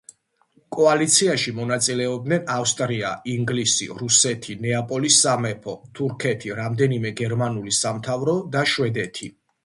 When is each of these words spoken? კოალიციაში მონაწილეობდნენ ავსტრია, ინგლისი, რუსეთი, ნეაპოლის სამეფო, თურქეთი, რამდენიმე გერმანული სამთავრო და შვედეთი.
კოალიციაში 0.75 1.51
მონაწილეობდნენ 1.57 2.47
ავსტრია, 2.53 3.11
ინგლისი, 3.33 3.87
რუსეთი, 3.99 4.55
ნეაპოლის 4.63 5.17
სამეფო, 5.25 5.75
თურქეთი, 5.99 6.55
რამდენიმე 6.61 7.11
გერმანული 7.21 7.75
სამთავრო 7.81 8.35
და 8.57 8.65
შვედეთი. 8.73 9.31